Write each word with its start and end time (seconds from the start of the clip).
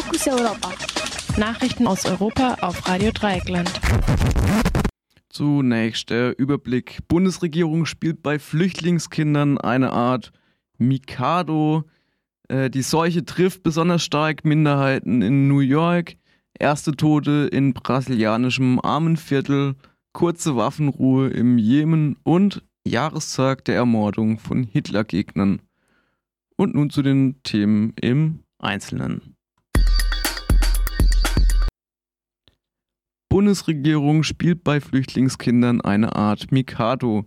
Fokus 0.00 0.26
Europa. 0.28 0.72
Nachrichten 1.36 1.86
aus 1.86 2.06
Europa 2.06 2.56
auf 2.62 2.88
Radio 2.88 3.10
Dreieckland. 3.12 3.70
Zunächst 5.28 6.08
der 6.08 6.38
Überblick. 6.38 7.00
Bundesregierung 7.06 7.84
spielt 7.84 8.22
bei 8.22 8.38
Flüchtlingskindern 8.38 9.58
eine 9.58 9.92
Art 9.92 10.32
Mikado. 10.78 11.84
Äh, 12.48 12.70
die 12.70 12.80
Seuche 12.80 13.26
trifft 13.26 13.62
besonders 13.62 14.02
stark 14.02 14.42
Minderheiten 14.46 15.20
in 15.20 15.48
New 15.48 15.60
York. 15.60 16.14
Erste 16.58 16.92
Tote 16.92 17.50
in 17.52 17.74
brasilianischem 17.74 18.80
Armenviertel. 18.82 19.74
Kurze 20.14 20.56
Waffenruhe 20.56 21.28
im 21.28 21.58
Jemen 21.58 22.16
und 22.22 22.62
Jahrestag 22.86 23.66
der 23.66 23.76
Ermordung 23.76 24.38
von 24.38 24.64
Hitlergegnern. 24.64 25.60
Und 26.56 26.74
nun 26.74 26.88
zu 26.88 27.02
den 27.02 27.42
Themen 27.42 27.92
im 28.00 28.44
Einzelnen. 28.58 29.36
Bundesregierung 33.30 34.24
spielt 34.24 34.64
bei 34.64 34.80
Flüchtlingskindern 34.80 35.80
eine 35.80 36.16
Art 36.16 36.50
Mikado. 36.50 37.26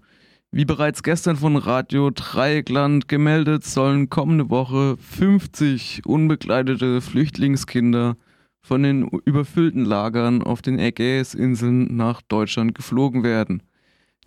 Wie 0.51 0.65
bereits 0.65 1.01
gestern 1.01 1.37
von 1.37 1.55
Radio 1.55 2.09
Dreieckland 2.09 3.07
gemeldet, 3.07 3.63
sollen 3.63 4.09
kommende 4.09 4.49
Woche 4.49 4.97
50 4.97 6.01
unbegleitete 6.05 6.99
Flüchtlingskinder 6.99 8.17
von 8.61 8.83
den 8.83 9.07
überfüllten 9.23 9.85
Lagern 9.85 10.43
auf 10.43 10.61
den 10.61 10.77
Ägäisinseln 10.77 11.95
nach 11.95 12.21
Deutschland 12.21 12.75
geflogen 12.75 13.23
werden. 13.23 13.63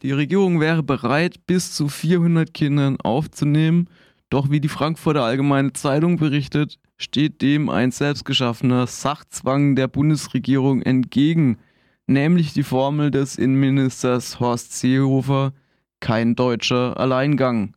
Die 0.01 0.13
Regierung 0.13 0.61
wäre 0.61 0.83
bereit, 0.83 1.47
bis 1.47 1.75
zu 1.75 1.89
400 1.89 2.55
Kindern 2.55 2.99
aufzunehmen, 3.03 3.91
doch 4.31 4.51
wie 4.51 4.61
die 4.61 4.69
Frankfurter 4.69 5.23
Allgemeine 5.23 5.73
Zeitung 5.73 6.17
berichtet, 6.17 6.79
steht 6.97 7.43
dem 7.43 7.69
ein 7.69 7.91
selbstgeschaffener 7.91 8.87
Sachzwang 8.87 9.77
der 9.77 9.89
Bundesregierung 9.89 10.83
entgegen, 10.83 11.59
nämlich 12.07 12.53
die 12.53 12.63
Formel 12.63 13.11
des 13.11 13.37
Innenministers 13.37 14.41
Horst 14.41 14.79
Seehofer, 14.79 15.53
kein 16.01 16.35
deutscher 16.35 16.99
Alleingang. 16.99 17.75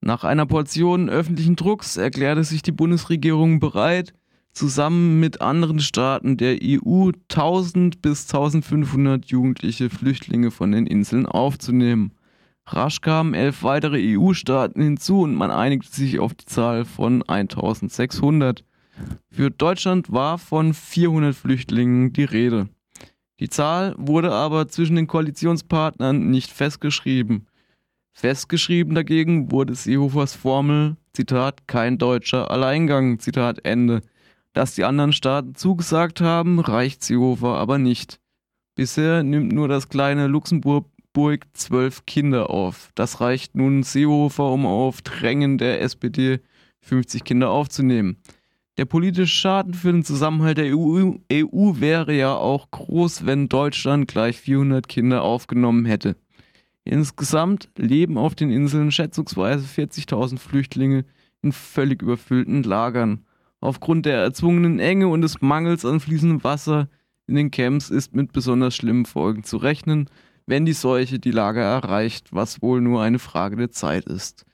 Nach 0.00 0.24
einer 0.24 0.46
Portion 0.46 1.08
öffentlichen 1.08 1.56
Drucks 1.56 1.96
erklärte 1.96 2.44
sich 2.44 2.62
die 2.62 2.72
Bundesregierung 2.72 3.60
bereit, 3.60 4.14
zusammen 4.52 5.20
mit 5.20 5.40
anderen 5.40 5.80
Staaten 5.80 6.36
der 6.36 6.58
EU 6.62 7.10
1000 7.28 8.02
bis 8.02 8.24
1500 8.24 9.26
jugendliche 9.26 9.90
Flüchtlinge 9.90 10.50
von 10.50 10.72
den 10.72 10.86
Inseln 10.86 11.26
aufzunehmen. 11.26 12.12
Rasch 12.72 13.00
kamen 13.00 13.34
elf 13.34 13.62
weitere 13.64 14.16
EU-Staaten 14.16 14.80
hinzu 14.80 15.22
und 15.22 15.34
man 15.34 15.50
einigte 15.50 15.90
sich 15.90 16.20
auf 16.20 16.34
die 16.34 16.44
Zahl 16.44 16.84
von 16.84 17.22
1600. 17.28 18.64
Für 19.30 19.50
Deutschland 19.50 20.12
war 20.12 20.38
von 20.38 20.74
400 20.74 21.34
Flüchtlingen 21.34 22.12
die 22.12 22.24
Rede. 22.24 22.68
Die 23.40 23.48
Zahl 23.48 23.94
wurde 23.96 24.32
aber 24.32 24.68
zwischen 24.68 24.96
den 24.96 25.06
Koalitionspartnern 25.06 26.30
nicht 26.30 26.50
festgeschrieben. 26.50 27.46
Festgeschrieben 28.12 28.94
dagegen 28.94 29.50
wurde 29.50 29.74
Seehofers 29.74 30.34
Formel, 30.34 30.96
Zitat, 31.12 31.66
kein 31.66 31.98
deutscher 31.98 32.50
Alleingang, 32.50 33.18
Zitat 33.18 33.64
Ende. 33.64 34.02
Dass 34.52 34.74
die 34.74 34.84
anderen 34.84 35.12
Staaten 35.12 35.54
zugesagt 35.54 36.20
haben, 36.20 36.60
reicht 36.60 37.02
Seehofer 37.02 37.56
aber 37.56 37.78
nicht. 37.78 38.20
Bisher 38.74 39.22
nimmt 39.22 39.52
nur 39.52 39.68
das 39.68 39.88
kleine 39.88 40.26
Luxemburg 40.26 40.86
zwölf 41.52 42.06
Kinder 42.06 42.50
auf. 42.50 42.90
Das 42.94 43.20
reicht 43.20 43.54
nun 43.56 43.82
Seehofer, 43.82 44.50
um 44.50 44.66
auf 44.66 45.02
Drängen 45.02 45.58
der 45.58 45.82
SPD 45.82 46.40
50 46.80 47.24
Kinder 47.24 47.50
aufzunehmen. 47.50 48.16
Der 48.78 48.84
politische 48.86 49.26
Schaden 49.26 49.74
für 49.74 49.92
den 49.92 50.04
Zusammenhalt 50.04 50.58
der 50.58 50.74
EU, 50.76 51.12
EU 51.30 51.80
wäre 51.80 52.14
ja 52.14 52.34
auch 52.34 52.70
groß, 52.70 53.26
wenn 53.26 53.48
Deutschland 53.48 54.08
gleich 54.08 54.40
400 54.40 54.88
Kinder 54.88 55.22
aufgenommen 55.22 55.84
hätte. 55.84 56.16
Insgesamt 56.84 57.68
leben 57.76 58.16
auf 58.16 58.34
den 58.34 58.50
Inseln 58.50 58.90
schätzungsweise 58.90 59.66
40.000 59.66 60.38
Flüchtlinge 60.38 61.04
in 61.42 61.52
völlig 61.52 62.00
überfüllten 62.02 62.62
Lagern. 62.62 63.26
Aufgrund 63.60 64.06
der 64.06 64.18
erzwungenen 64.18 64.78
Enge 64.78 65.08
und 65.08 65.20
des 65.20 65.42
Mangels 65.42 65.84
an 65.84 66.00
fließendem 66.00 66.42
Wasser 66.42 66.88
in 67.26 67.34
den 67.34 67.50
Camps 67.50 67.90
ist 67.90 68.14
mit 68.14 68.32
besonders 68.32 68.74
schlimmen 68.74 69.04
Folgen 69.04 69.44
zu 69.44 69.58
rechnen, 69.58 70.08
wenn 70.50 70.66
die 70.66 70.72
Seuche 70.72 71.20
die 71.20 71.30
Lager 71.30 71.62
erreicht, 71.62 72.26
was 72.32 72.60
wohl 72.60 72.80
nur 72.80 73.00
eine 73.00 73.20
Frage 73.20 73.54
der 73.54 73.70
Zeit 73.70 74.06
ist. 74.06 74.44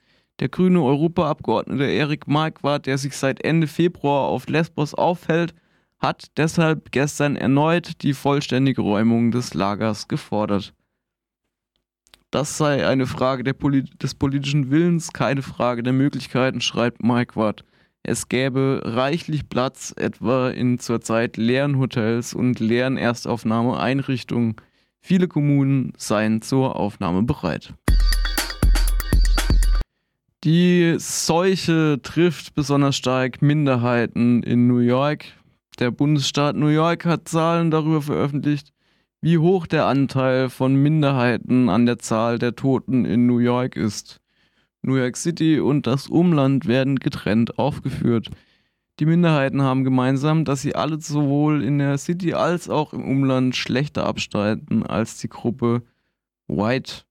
Der 0.41 0.51
grüne 0.51 0.83
Europaabgeordnete 0.83 1.85
Erik 1.85 2.29
Marquardt, 2.29 2.85
der 2.85 2.99
sich 2.99 3.17
seit 3.17 3.43
Ende 3.43 3.67
Februar 3.67 4.29
auf 4.29 4.47
Lesbos 4.47 4.93
aufhält, 4.93 5.55
hat 5.99 6.27
deshalb 6.37 6.93
gestern 6.93 7.35
erneut 7.35 8.03
die 8.03 8.13
vollständige 8.13 8.83
Räumung 8.83 9.31
des 9.31 9.55
Lagers 9.55 10.07
gefordert. 10.07 10.75
Das 12.31 12.59
sei 12.59 12.87
eine 12.87 13.07
Frage 13.07 13.55
Polit 13.55 14.03
des 14.03 14.15
politischen 14.15 14.71
Willens, 14.71 15.15
keine 15.15 15.41
Frage 15.41 15.83
der 15.83 15.95
Möglichkeiten, 15.95 16.61
schreibt 16.61 17.03
Marquardt. 17.03 17.65
Es 18.03 18.29
gäbe 18.29 18.83
reichlich 18.85 19.49
Platz, 19.49 19.95
etwa 19.97 20.51
in 20.51 20.79
zurzeit 20.79 21.39
leeren 21.39 21.79
Hotels 21.79 22.35
und 22.35 22.61
leeren 22.61 22.99
Erstaufnahmeeinrichtungen. 22.99 24.57
Viele 25.07 25.29
Kommunen 25.29 25.93
seien 25.99 26.43
zur 26.43 26.75
Aufnahme 26.75 27.23
bereit. 27.23 27.73
Die 30.43 30.97
Seuche 30.99 32.01
trifft 32.03 32.55
besonders 32.55 32.97
stark 32.97 33.41
Minderheiten 33.41 34.43
in 34.43 34.67
New 34.67 34.81
York. 34.81 35.27
Der 35.79 35.93
Bundesstaat 35.93 36.57
New 36.57 36.67
York 36.67 37.05
hat 37.05 37.29
Zahlen 37.29 37.71
darüber 37.71 38.03
veröffentlicht, 38.03 38.73
wie 39.21 39.39
hoch 39.39 39.69
der 39.69 39.87
Anteil 39.87 40.51
von 40.51 40.75
Minderheiten 40.75 41.69
an 41.69 41.87
der 41.87 42.01
Zahl 42.01 42.41
der 42.41 42.57
Toten 42.57 43.05
in 43.05 43.29
New 43.29 43.39
York 43.39 43.77
ist. 43.77 44.21
New 44.83 44.97
York 44.97 45.17
City 45.17 45.61
und 45.61 45.87
das 45.87 46.09
Umland 46.09 46.67
werden 46.67 46.97
getrennt 46.97 47.61
aufgeführt. 47.61 48.31
Die 48.99 49.05
Minderheiten 49.05 49.61
haben 49.61 49.85
gemeinsam, 49.85 50.47
dass 50.47 50.63
sie 50.63 50.75
alle 50.75 50.99
sowohl 51.01 51.63
in 51.63 51.79
der 51.79 51.99
City 51.99 52.33
als 52.33 52.71
auch 52.71 52.95
im 52.95 53.05
Umland 53.05 53.55
schlechter 53.55 54.07
abstreiten 54.07 54.87
als 54.87 55.19
die 55.19 55.29
Gruppe 55.29 55.83
White. 56.49 57.03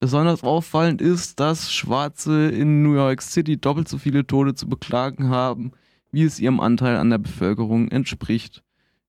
Besonders 0.00 0.42
auffallend 0.44 1.00
ist, 1.00 1.40
dass 1.40 1.72
Schwarze 1.72 2.50
in 2.50 2.82
New 2.82 2.94
York 2.94 3.22
City 3.22 3.56
doppelt 3.56 3.88
so 3.88 3.96
viele 3.96 4.26
Tote 4.26 4.54
zu 4.54 4.68
beklagen 4.68 5.30
haben, 5.30 5.72
wie 6.12 6.24
es 6.24 6.40
ihrem 6.40 6.60
Anteil 6.60 6.96
an 6.96 7.08
der 7.08 7.18
Bevölkerung 7.18 7.88
entspricht. 7.88 8.62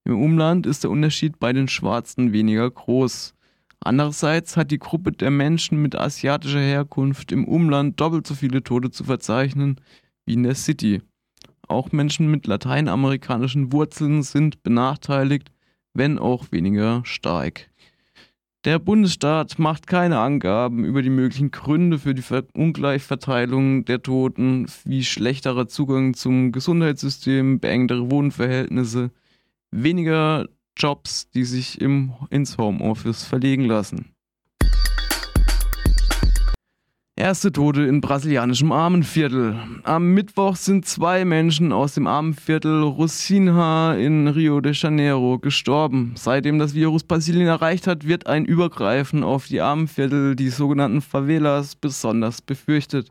Im 0.04 0.18
Umland 0.18 0.66
ist 0.66 0.84
der 0.84 0.90
Unterschied 0.90 1.38
bei 1.38 1.52
den 1.52 1.68
Schwarzen 1.68 2.32
weniger 2.32 2.70
groß. 2.70 3.34
Andererseits 3.80 4.56
hat 4.56 4.70
die 4.70 4.78
Gruppe 4.78 5.12
der 5.12 5.30
Menschen 5.30 5.82
mit 5.82 5.94
asiatischer 5.94 6.60
Herkunft 6.60 7.30
im 7.30 7.44
Umland 7.44 8.00
doppelt 8.00 8.26
so 8.26 8.34
viele 8.34 8.62
Tote 8.62 8.90
zu 8.90 9.04
verzeichnen 9.04 9.78
wie 10.24 10.32
in 10.32 10.44
der 10.44 10.54
City. 10.54 11.02
Auch 11.68 11.92
Menschen 11.92 12.30
mit 12.30 12.46
lateinamerikanischen 12.46 13.72
Wurzeln 13.72 14.22
sind 14.22 14.62
benachteiligt, 14.62 15.50
wenn 15.94 16.18
auch 16.18 16.52
weniger 16.52 17.02
stark. 17.04 17.70
Der 18.64 18.80
Bundesstaat 18.80 19.60
macht 19.60 19.86
keine 19.86 20.18
Angaben 20.18 20.84
über 20.84 21.00
die 21.00 21.10
möglichen 21.10 21.52
Gründe 21.52 22.00
für 22.00 22.14
die 22.14 22.24
Ungleichverteilung 22.52 23.84
der 23.84 24.02
Toten, 24.02 24.66
wie 24.84 25.04
schlechterer 25.04 25.68
Zugang 25.68 26.14
zum 26.14 26.50
Gesundheitssystem, 26.50 27.60
beengtere 27.60 28.10
Wohnverhältnisse, 28.10 29.12
weniger 29.70 30.48
Jobs, 30.76 31.30
die 31.30 31.44
sich 31.44 31.80
im, 31.80 32.14
ins 32.30 32.58
Homeoffice 32.58 33.22
verlegen 33.22 33.66
lassen. 33.66 34.15
Erste 37.18 37.50
Tote 37.50 37.80
in 37.80 38.02
brasilianischem 38.02 38.70
Armenviertel. 38.72 39.58
Am 39.84 40.12
Mittwoch 40.12 40.54
sind 40.54 40.84
zwei 40.84 41.24
Menschen 41.24 41.72
aus 41.72 41.94
dem 41.94 42.06
Armenviertel 42.06 42.82
Rocinha 42.82 43.94
in 43.94 44.28
Rio 44.28 44.60
de 44.60 44.74
Janeiro 44.74 45.38
gestorben. 45.38 46.12
Seitdem 46.16 46.58
das 46.58 46.74
Virus 46.74 47.04
Brasilien 47.04 47.46
erreicht 47.46 47.86
hat, 47.86 48.06
wird 48.06 48.26
ein 48.26 48.44
Übergreifen 48.44 49.24
auf 49.24 49.46
die 49.46 49.62
Armenviertel, 49.62 50.36
die 50.36 50.50
sogenannten 50.50 51.00
Favelas, 51.00 51.74
besonders 51.74 52.42
befürchtet. 52.42 53.08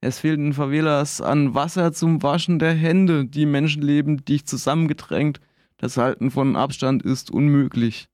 Es 0.00 0.20
fehlt 0.20 0.38
in 0.38 0.52
Favelas 0.52 1.20
an 1.20 1.52
Wasser 1.52 1.92
zum 1.92 2.22
Waschen 2.22 2.60
der 2.60 2.74
Hände. 2.74 3.24
Die 3.26 3.46
Menschen 3.46 3.82
leben 3.82 4.24
dicht 4.24 4.48
zusammengedrängt. 4.48 5.40
Das 5.76 5.96
Halten 5.96 6.30
von 6.30 6.54
Abstand 6.54 7.02
ist 7.02 7.32
unmöglich. 7.32 8.06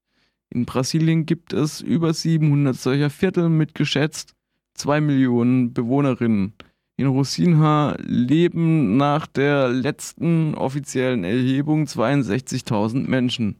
In 0.49 0.65
Brasilien 0.65 1.27
gibt 1.27 1.53
es 1.53 1.79
über 1.79 2.11
700 2.11 2.75
solcher 2.75 3.11
Viertel 3.11 3.49
mit 3.49 3.75
geschätzt 3.75 4.33
zwei 4.77 5.01
Millionen 5.01 5.73
Bewohnerinnen. 5.73 6.53
In 6.95 7.07
Rosinha 7.07 7.95
leben 7.99 8.97
nach 8.97 9.27
der 9.27 9.69
letzten 9.69 10.55
offiziellen 10.55 11.23
Erhebung 11.23 11.83
62.000 11.83 13.07
Menschen. 13.07 13.57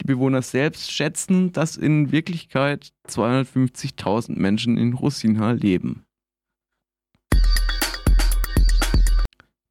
Die 0.00 0.06
Bewohner 0.06 0.42
selbst 0.42 0.92
schätzen, 0.92 1.52
dass 1.52 1.76
in 1.76 2.12
Wirklichkeit 2.12 2.92
250.000 3.08 4.38
Menschen 4.38 4.76
in 4.76 4.92
Rosinha 4.92 5.52
leben. 5.52 6.04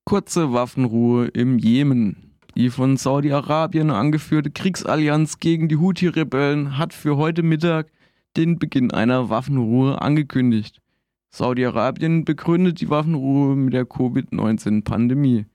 Kurze 0.06 0.54
Waffenruhe 0.54 1.28
im 1.28 1.60
Jemen. 1.60 2.38
Die 2.56 2.72
von 2.72 2.98
Saudi-Arabien 2.98 3.92
angeführte 3.92 4.50
Kriegsallianz 4.50 5.40
gegen 5.40 5.68
die 5.68 5.78
Houthi-Rebellen 5.78 6.80
hat 6.80 6.94
für 6.94 7.16
heute 7.18 7.44
Mittag 7.44 7.92
den 8.38 8.60
Beginn 8.60 8.92
einer 8.92 9.30
Waffenruhe 9.30 10.02
angekündigt. 10.02 10.82
Saudi-Arabien 11.30 12.24
begründet 12.24 12.80
die 12.80 12.90
Waffenruhe 12.90 13.56
mit 13.56 13.74
der 13.74 13.86
Covid-19-Pandemie. 13.86 15.46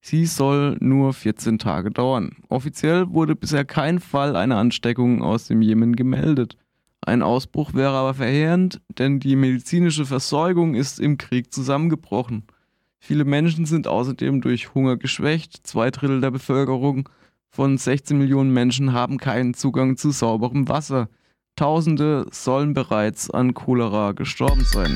Sie 0.00 0.26
soll 0.26 0.76
nur 0.80 1.12
14 1.12 1.58
Tage 1.58 1.90
dauern. 1.90 2.36
Offiziell 2.48 3.10
wurde 3.10 3.34
bisher 3.34 3.64
kein 3.64 3.98
Fall 3.98 4.36
einer 4.36 4.56
Ansteckung 4.56 5.22
aus 5.22 5.48
dem 5.48 5.60
Jemen 5.60 5.96
gemeldet. 5.96 6.56
Ein 7.00 7.22
Ausbruch 7.22 7.74
wäre 7.74 7.92
aber 7.92 8.14
verheerend, 8.14 8.80
denn 8.98 9.20
die 9.20 9.36
medizinische 9.36 10.06
Versorgung 10.06 10.74
ist 10.74 11.00
im 11.00 11.16
Krieg 11.16 11.52
zusammengebrochen. 11.52 12.44
Viele 12.98 13.24
Menschen 13.24 13.64
sind 13.66 13.86
außerdem 13.86 14.40
durch 14.40 14.74
Hunger 14.74 14.96
geschwächt. 14.96 15.66
Zwei 15.66 15.90
Drittel 15.90 16.20
der 16.20 16.30
Bevölkerung 16.30 17.08
von 17.48 17.78
16 17.78 18.18
Millionen 18.18 18.52
Menschen 18.52 18.92
haben 18.92 19.18
keinen 19.18 19.54
Zugang 19.54 19.96
zu 19.96 20.10
sauberem 20.10 20.68
Wasser. 20.68 21.08
Tausende 21.58 22.24
sollen 22.30 22.72
bereits 22.72 23.30
an 23.30 23.52
Cholera 23.52 24.12
gestorben 24.12 24.62
sein. 24.62 24.94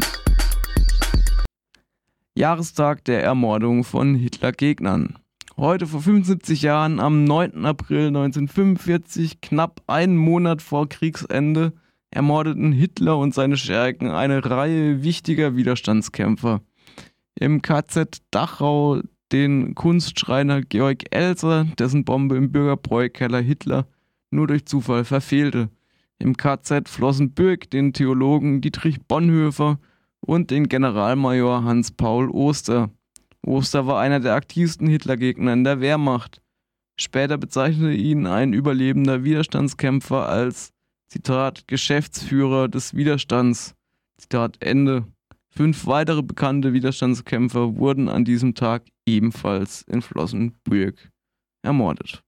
Jahrestag 2.37 3.05
der 3.05 3.25
Ermordung 3.25 3.83
von 3.83 4.15
Hitler-Gegnern. 4.15 5.19
Heute 5.57 5.89
vor 5.89 6.03
75 6.03 6.63
Jahren, 6.63 7.01
am 7.01 7.25
9. 7.25 7.67
April 7.67 8.07
1945, 8.07 9.41
knapp 9.41 9.83
einen 9.89 10.17
Monat 10.17 10.63
vor 10.63 10.89
Kriegsende, 10.89 11.73
ermordeten 12.13 12.71
Hitler 12.71 13.19
und 13.19 13.35
seine 13.35 13.57
Schergen 13.57 14.11
eine 14.13 14.49
Reihe 14.49 15.03
wichtiger 15.03 15.57
Widerstandskämpfer. 15.57 16.61
Im 17.35 17.63
KZ 17.63 18.19
Dachau 18.31 19.01
den 19.33 19.75
Kunstschreiner 19.75 20.63
Georg 20.63 21.13
Elser, 21.13 21.65
dessen 21.77 22.05
Bombe 22.05 22.37
im 22.37 22.53
Bürgerbräukeller 22.53 23.41
Hitler 23.41 23.89
nur 24.31 24.47
durch 24.47 24.65
Zufall 24.65 25.05
verfehlte. 25.05 25.69
Im 26.23 26.37
KZ 26.37 26.89
Flossenbürg 26.89 27.69
den 27.69 27.93
Theologen 27.93 28.61
Dietrich 28.61 29.03
Bonhoeffer 29.09 29.81
und 30.21 30.53
den 30.53 30.69
Generalmajor 30.69 31.65
Hans-Paul 31.65 32.31
Oster. 32.31 32.91
Oster 33.45 33.89
war 33.89 33.99
einer 33.99 34.21
der 34.21 34.35
aktivsten 34.35 34.87
Hitlergegner 34.87 35.53
in 35.53 35.65
der 35.65 35.81
Wehrmacht. 35.81 36.41
Später 36.95 37.39
bezeichnete 37.39 37.93
ihn 37.93 38.29
ein 38.29 38.53
überlebender 38.53 39.25
Widerstandskämpfer 39.25 40.29
als, 40.29 40.73
Zitat, 41.09 41.67
Geschäftsführer 41.67 42.69
des 42.69 42.95
Widerstands. 42.95 43.75
Zitat 44.17 44.59
Ende. 44.61 45.05
Fünf 45.51 45.89
weitere 45.89 46.23
bekannte 46.23 46.73
Widerstandskämpfer 46.73 47.77
wurden 47.79 48.09
an 48.09 48.25
diesem 48.25 48.55
Tag 48.55 48.85
ebenfalls 49.07 49.83
in 49.83 50.03
Flossenbürg 50.03 51.11
ermordet. 51.63 52.23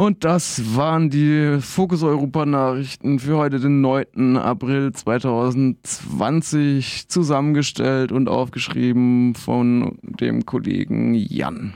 Und 0.00 0.24
das 0.24 0.76
waren 0.76 1.10
die 1.10 1.58
Fokus 1.60 2.02
Europa 2.02 2.46
Nachrichten 2.46 3.18
für 3.18 3.36
heute, 3.36 3.60
den 3.60 3.82
9. 3.82 4.38
April 4.38 4.92
2020, 4.92 7.06
zusammengestellt 7.06 8.10
und 8.10 8.26
aufgeschrieben 8.26 9.34
von 9.34 9.98
dem 10.00 10.46
Kollegen 10.46 11.12
Jan. 11.12 11.74